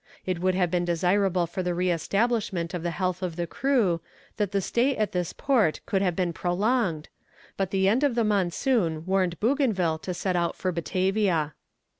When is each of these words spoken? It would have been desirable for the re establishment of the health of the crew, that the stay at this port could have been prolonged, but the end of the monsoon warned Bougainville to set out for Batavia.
It 0.25 0.39
would 0.39 0.55
have 0.55 0.71
been 0.71 0.83
desirable 0.83 1.45
for 1.45 1.61
the 1.61 1.75
re 1.75 1.91
establishment 1.91 2.73
of 2.73 2.81
the 2.81 2.89
health 2.89 3.21
of 3.21 3.35
the 3.35 3.45
crew, 3.45 4.01
that 4.37 4.51
the 4.51 4.59
stay 4.59 4.97
at 4.97 5.11
this 5.11 5.31
port 5.31 5.79
could 5.85 6.01
have 6.01 6.15
been 6.15 6.33
prolonged, 6.33 7.07
but 7.55 7.69
the 7.69 7.87
end 7.87 8.03
of 8.03 8.15
the 8.15 8.23
monsoon 8.23 9.05
warned 9.05 9.39
Bougainville 9.39 9.99
to 9.99 10.15
set 10.15 10.35
out 10.35 10.55
for 10.55 10.71
Batavia. 10.71 11.53